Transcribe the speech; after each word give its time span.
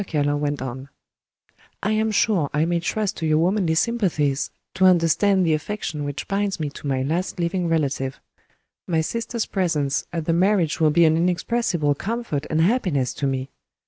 Keller 0.07 0.35
went 0.35 0.63
on 0.63 0.89
"I 1.83 1.91
am 1.91 2.09
sure 2.09 2.49
I 2.55 2.65
may 2.65 2.79
trust 2.79 3.17
to 3.17 3.27
your 3.27 3.37
womanly 3.37 3.75
sympathies 3.75 4.49
to 4.73 4.85
understand 4.85 5.45
the 5.45 5.53
affection 5.53 6.03
which 6.05 6.27
binds 6.27 6.59
me 6.59 6.71
to 6.71 6.87
my 6.87 7.03
last 7.03 7.39
living 7.39 7.67
relative. 7.67 8.19
My 8.87 9.01
sister's 9.01 9.45
presence 9.45 10.07
at 10.11 10.25
the 10.25 10.33
marriage 10.33 10.79
will 10.79 10.89
be 10.89 11.05
an 11.05 11.15
inexpressible 11.17 11.93
comfort 11.93 12.47
and 12.49 12.61
happiness 12.61 13.13
to 13.13 13.27
me. 13.27 13.51